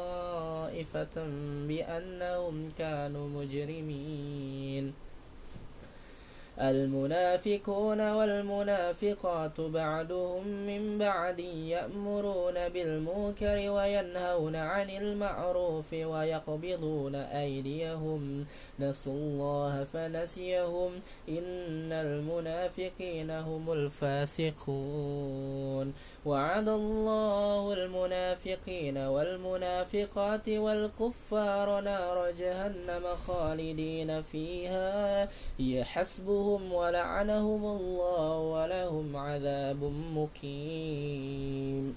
طائفة 0.00 1.16
بأنهم 1.68 2.72
كانوا 2.78 3.28
مجرمين 3.28 5.09
المنافقون 6.60 8.00
والمنافقات 8.00 9.60
بعدهم 9.60 10.46
من 10.46 10.98
بعد 10.98 11.38
يأمرون 11.38 12.68
بالمنكر 12.68 13.70
وينهون 13.70 14.56
عن 14.56 14.90
المعروف 14.90 15.92
ويقبضون 15.92 17.14
أيديهم. 17.14 18.46
نسوا 18.80 19.12
الله 19.12 19.84
فنسيهم. 19.84 20.90
إن 21.28 21.92
المنافقين 21.92 23.30
هم 23.30 23.72
الفاسقون. 23.72 24.60
وعد 26.26 26.68
الله 26.68 27.72
المنافقين 27.72 28.96
والمنافقات 28.96 30.48
والكفار 30.48 31.80
نار 31.80 32.30
جهنم 32.38 33.02
خالدين 33.26 34.22
فيها. 34.22 35.28
هي 35.58 35.84
حسبهم 35.84 36.72
ولعنهم 36.72 37.64
الله 37.64 38.38
ولهم 38.38 39.16
عذاب 39.16 39.92
مقيم. 40.14 41.94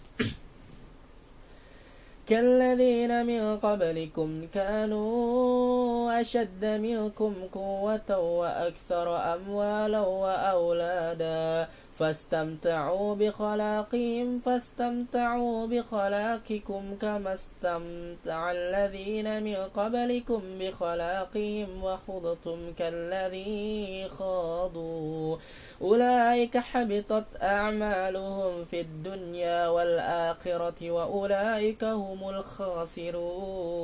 كالذين 2.27 3.25
من 3.25 3.57
قبلكم 3.57 4.47
كانوا 4.53 6.21
أشد 6.21 6.65
منكم 6.65 7.33
قوة 7.53 8.17
وأكثر 8.17 9.33
أموالا 9.35 9.99
وأولادا. 9.99 11.67
فاستمتعوا 11.93 13.15
بخلاقهم 13.15 14.39
فاستمتعوا 14.39 15.67
بخلاقكم 15.67 16.95
كما 17.01 17.33
استمتع 17.33 18.51
الذين 18.51 19.43
من 19.43 19.55
قبلكم 19.55 20.41
بخلاقهم 20.59 21.83
وخضتم 21.83 22.73
كالذي 22.73 24.07
خاضوا. 24.09 25.37
أولئك 25.81 26.57
حبطت 26.57 27.25
أعمالهم 27.41 28.63
في 28.63 28.81
الدنيا 28.81 29.67
والآخرة 29.67 30.91
وأولئك 30.91 31.83
هم 31.83 32.29
الخاسرون. 32.29 33.83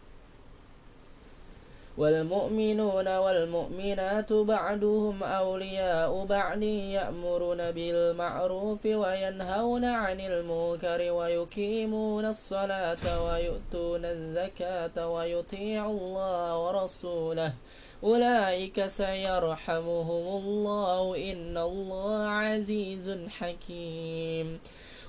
والمؤمنون 1.97 3.17
والمؤمنات 3.17 4.33
بعدهم 4.33 5.23
أولياء 5.23 6.25
بعد 6.25 6.63
يأمرون 6.63 7.71
بالمعروف 7.71 8.85
وينهون 8.85 9.85
عن 9.85 10.19
المنكر 10.19 11.11
ويقيمون 11.11 12.25
الصلاة 12.25 13.23
ويؤتون 13.25 14.05
الزكاة 14.05 15.07
ويطيعوا 15.07 15.99
الله 15.99 16.57
ورسوله. 16.65 17.53
أولئك 18.03 18.87
سيرحمهم 18.87 20.25
الله. 20.43 21.31
إن 21.31 21.57
الله 21.57 22.27
عزيز 22.27 23.17
حكيم. 23.29 24.59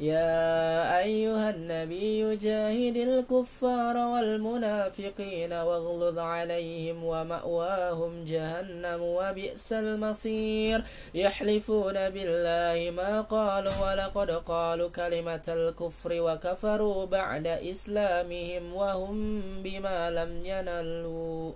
يا 0.00 0.98
أيها 0.98 1.50
النبي 1.50 2.36
جاهد 2.36 2.96
الكفار 2.96 3.96
والمنافقين 3.96 5.52
واغلظ 5.52 6.18
عليهم 6.18 7.04
ومأواهم 7.04 8.24
جهنم 8.24 9.02
وبئس 9.02 9.72
المصير. 9.72 10.82
يحلفون 11.14 12.10
بالله 12.10 12.90
ما 12.90 13.20
قالوا 13.20 13.72
ولقد 13.84 14.30
قالوا 14.30 14.88
كلمة 14.88 15.42
الكفر 15.48 16.10
وكفروا 16.12 17.06
بعد 17.06 17.46
إسلامهم 17.46 18.74
وهم 18.74 19.42
بما 19.62 20.10
لم 20.10 20.46
ينلوا. 20.46 21.52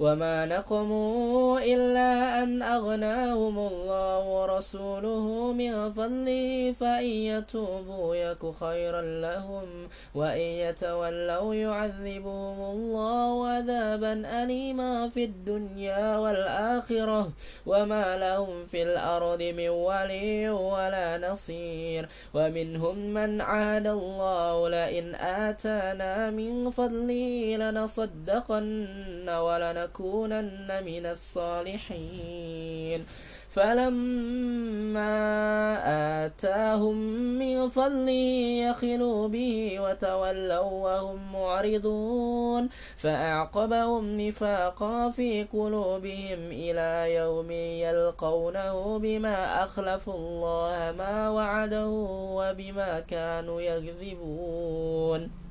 وما 0.00 0.46
نقموا 0.46 1.60
إلا 1.60 2.42
أن 2.42 2.62
أغناهم 2.62 3.58
الله 3.58 4.28
ورسوله 4.28 5.52
من 5.52 5.92
فضله 5.92 6.72
فإن 6.80 7.06
يتوبوا 7.06 8.16
يك 8.16 8.42
خيرا 8.60 9.02
لهم 9.02 9.88
وإن 10.14 10.40
يتولوا 10.64 11.54
يعذبهم 11.54 12.58
الله 12.60 13.48
عذابا 13.48 14.42
أليما 14.42 15.08
في 15.08 15.24
الدنيا 15.24 16.16
والآخرة 16.16 17.32
وما 17.66 18.16
لهم 18.16 18.66
في 18.66 18.82
الأرض 18.82 19.42
من 19.42 19.68
ولي 19.68 20.50
ولا 20.50 21.18
نصير 21.18 22.08
ومنهم 22.34 22.96
من 22.98 23.40
عاد 23.40 23.86
الله 23.86 24.68
لئن 24.68 25.14
آتانا 25.14 26.30
من 26.30 26.70
فضله 26.70 27.56
لنصدقن 27.56 29.28
ولنكونن 29.86 30.84
من 30.84 31.06
الصالحين 31.06 33.04
فلما 33.50 35.06
آتاهم 36.26 36.96
من 37.38 37.68
فضله 37.68 38.68
يخلوا 38.68 39.28
به 39.28 39.80
وتولوا 39.80 40.60
وهم 40.60 41.32
معرضون 41.32 42.68
فأعقبهم 42.96 44.20
نفاقا 44.20 45.10
في 45.10 45.44
قلوبهم 45.44 46.38
إلى 46.50 47.14
يوم 47.14 47.50
يلقونه 47.50 48.98
بما 48.98 49.64
أخلفوا 49.64 50.14
الله 50.14 50.94
ما 50.98 51.30
وعده 51.30 51.88
وبما 52.36 53.00
كانوا 53.00 53.60
يكذبون 53.60 55.45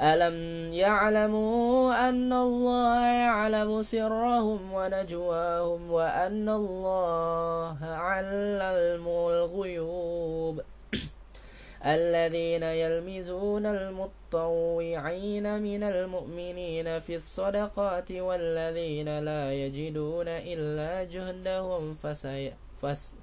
ألم 0.00 0.72
يعلموا 0.72 2.08
أن 2.08 2.32
الله 2.32 3.06
يعلم 3.06 3.82
سرهم 3.82 4.72
ونجواهم 4.72 5.92
وأن 5.92 6.48
الله 6.48 7.76
علم 7.80 9.08
الغيوب؟ 9.08 10.60
الذين 11.86 12.62
يلمزون 12.62 13.66
المطوعين 13.66 15.62
من 15.62 15.82
المؤمنين 15.82 17.00
في 17.00 17.16
الصدقات 17.16 18.12
والذين 18.12 19.18
لا 19.18 19.52
يجدون 19.52 20.28
إلا 20.28 21.04
جهدهم 21.04 21.94
فسيأ 21.94 22.52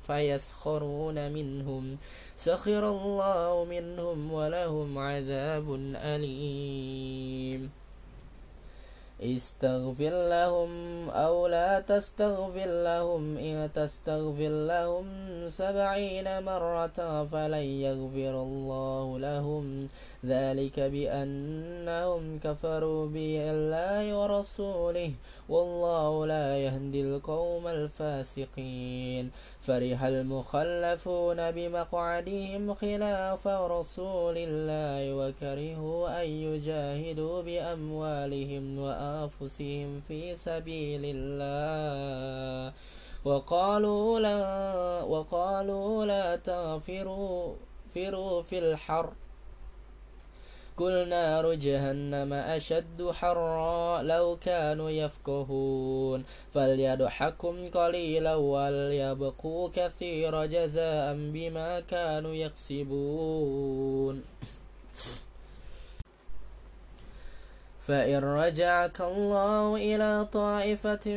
فيسخرون 0.07 1.31
منهم. 1.31 1.97
سخر 2.35 2.89
الله 2.89 3.65
منهم 3.65 4.33
ولهم 4.33 4.97
عذاب 4.97 5.75
أليم. 5.95 7.86
استغفر 9.21 10.13
لهم 10.29 10.69
أو 11.09 11.47
لا 11.47 11.79
تستغفر 11.79 12.69
لهم 12.83 13.37
إن 13.37 13.69
تستغفر 13.73 14.53
لهم 14.69 15.05
سبعين 15.49 16.43
مرة 16.43 17.25
فلن 17.25 17.67
يغفر 17.85 18.41
الله 18.41 19.19
لهم. 19.19 19.87
ذلك 20.25 20.79
بأنهم 20.79 22.39
كفروا 22.39 23.07
بالله 23.07 24.17
ورسوله 24.19 25.11
والله 25.49 26.25
لا 26.25 26.57
يهدي 26.57 27.01
القوم 27.01 27.67
الفاسقين. 27.67 29.31
فرح 29.61 30.03
المخلفون 30.03 31.51
بمقعدهم 31.51 32.73
خلاف 32.73 33.47
رسول 33.47 34.35
الله 34.37 35.13
وكرهوا 35.15 36.23
أن 36.23 36.27
يجاهدوا 36.29 37.41
بأموالهم 37.41 38.79
وأنفسهم 39.07 39.99
في 40.07 40.35
سبيل 40.35 41.01
الله. 41.05 42.73
وقالوا 43.25 44.19
لا 44.19 45.03
وقالوا 45.03 46.05
لا 46.05 46.35
تغفروا 46.35 47.53
في 48.41 48.59
الحر. 48.59 49.09
قل 50.77 51.09
نار 51.09 51.53
جهنم 51.53 52.33
أشد 52.33 53.11
حرا 53.11 54.01
لو 54.01 54.37
كانوا 54.41 54.89
يفقهون. 54.89 56.23
فليضحكم 56.53 57.55
قليلا 57.67 58.35
وليبقوا 58.35 59.69
كثيرا 59.75 60.45
جزاء 60.45 61.13
بما 61.33 61.79
كانوا 61.79 62.33
يكسبون. 62.33 64.23
فإن 67.87 68.23
رجعك 68.23 69.01
الله 69.01 69.75
إلى 69.75 70.25
طائفة 70.25 71.07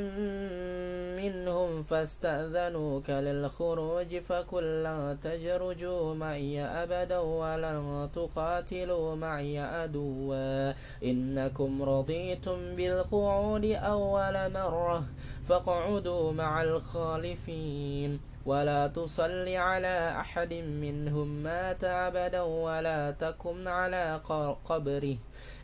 منهم 1.19 1.83
فاستأذنوك 1.83 3.11
للخروج 3.11 4.19
فقل 4.19 4.83
لن 4.83 5.19
تجرجوا 5.23 6.15
معي 6.15 6.65
أبدا 6.65 7.19
ولن 7.19 8.09
تقاتلوا 8.15 9.15
معي 9.15 9.59
عدوا. 9.59 10.73
إنكم 11.05 11.83
رضيتم 11.83 12.77
بالقعود 12.77 13.65
أول 13.65 14.53
مرة 14.53 15.05
فاقعدوا 15.49 16.33
مع 16.33 16.63
الخالفين. 16.63 18.21
ولا 18.47 18.87
تصل 18.87 19.49
على 19.49 20.17
أحد 20.21 20.53
منهم 20.55 21.43
مات 21.43 21.85
أبدا 21.85 22.41
ولا 22.41 23.11
تكن 23.11 23.69
على 23.69 24.21
قبره. 24.65 25.17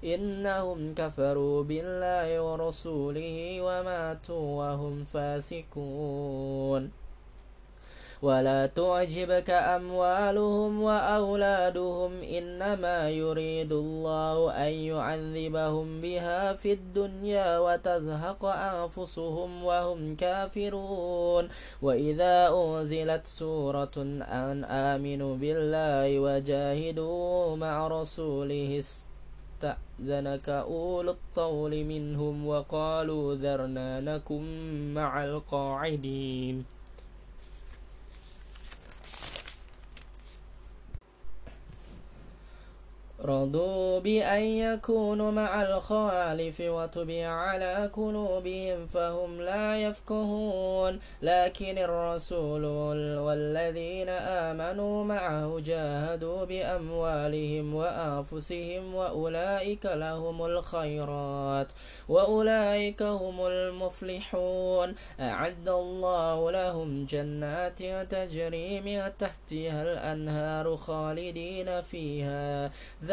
إنهم 0.06 0.94
كفروا 0.94 1.62
بالله 1.62 2.40
ورسوله 2.40 3.60
وماتوا 3.60 4.46
وهم 4.58 5.04
فاسقون. 5.04 6.90
ولا 8.22 8.66
تعجبك 8.66 9.50
أموالهم 9.50 10.82
وأولادهم 10.82 12.12
إنما 12.22 13.10
يريد 13.10 13.72
الله 13.72 14.50
أن 14.50 14.72
يعذبهم 14.72 16.00
بها 16.00 16.54
في 16.54 16.72
الدنيا 16.72 17.58
وتزهق 17.58 18.44
أنفسهم 18.44 19.64
وهم 19.64 20.16
كافرون. 20.16 21.48
وإذا 21.82 22.48
أنزلت 22.48 23.26
سورة 23.26 23.96
أن 24.22 24.64
آمنوا 24.64 25.36
بالله 25.36 26.20
وجاهدوا 26.20 27.56
مع 27.56 27.88
رسوله 27.88 28.82
استأذنك 29.56 30.48
أولو 30.48 31.10
الطول 31.10 31.84
منهم 31.84 32.46
وقالوا 32.46 33.34
ذرنا 33.34 34.00
نكن 34.00 34.44
مع 34.94 35.24
القاعدين. 35.24 36.75
رضوا 43.26 43.98
بأن 43.98 44.42
يكونوا 44.42 45.30
مع 45.30 45.62
الخالف 45.62 46.60
وطبع 46.60 47.26
على 47.26 47.90
قلوبهم 47.96 48.86
فهم 48.86 49.40
لا 49.40 49.76
يفقهون. 49.76 50.98
لكن 51.22 51.78
الرسول 51.78 52.64
والذين 53.18 54.08
آمنوا 54.08 55.04
معه 55.04 55.60
جاهدوا 55.60 56.44
بأموالهم 56.44 57.74
وأنفسهم 57.74 58.94
وأولئك 58.94 59.86
لهم 59.86 60.44
الخيرات 60.44 61.72
وأولئك 62.08 63.02
هم 63.02 63.46
المفلحون. 63.46 64.94
أعد 65.20 65.68
الله 65.68 66.50
لهم 66.50 67.04
جنات 67.04 67.82
تجري 68.10 68.80
من 68.80 69.12
تحتها 69.18 69.82
الأنهار 69.82 70.76
خالدين 70.76 71.80
فيها. 71.80 72.70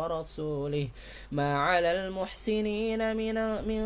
ورسوله 0.00 0.88
ما 1.32 1.58
على 1.58 1.90
المحسنين 1.92 3.16
من 3.16 3.36
من 3.68 3.82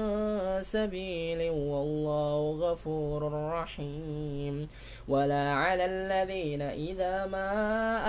سبيل 0.62 1.51
والله 1.51 2.39
غفور 2.65 3.21
رحيم 3.33 4.69
ولا 5.09 5.51
على 5.53 5.85
الذين 5.85 6.62
إذا 6.62 7.27
ما 7.27 7.49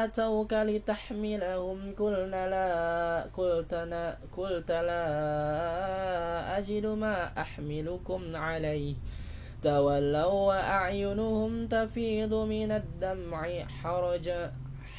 أتوك 0.05 0.53
لتحملهم 0.53 1.77
قلنا 1.99 2.41
لا 2.49 2.69
قلت, 3.37 3.73
قلت 4.37 4.71
لا 4.71 6.57
أجد 6.57 6.85
ما 6.85 7.41
أحملكم 7.41 8.35
عليه 8.35 8.95
تولوا 9.63 10.25
وأعينهم 10.25 11.67
تفيض 11.67 12.33
من 12.33 12.71
الدمع 12.71 13.65
حرجا 13.83 14.51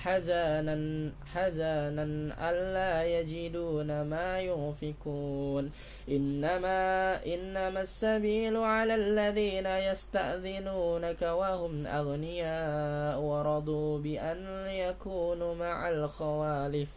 حزانا 0.07 1.11
حزانا 1.35 2.05
ألا 2.51 3.05
يجدون 3.05 4.03
ما 4.03 4.41
ينفقون 4.41 5.71
إنما 6.09 7.21
إنما 7.27 7.81
السبيل 7.81 8.57
على 8.57 8.95
الذين 8.95 9.67
يستأذنونك 9.67 11.23
وهم 11.23 11.87
أغنياء 11.87 13.21
ورضوا 13.21 13.99
بأن 13.99 14.67
يكونوا 14.67 15.55
مع 15.55 15.89
الخوالف. 15.89 16.89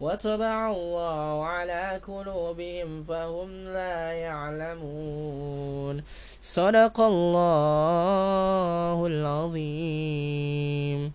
وطبع 0.00 0.70
الله 0.70 1.44
على 1.44 2.00
قلوبهم 2.08 3.04
فهم 3.04 3.56
لا 3.56 4.12
يعلمون. 4.12 6.02
صدق 6.40 7.00
الله 7.00 9.06
العظيم. 9.06 11.12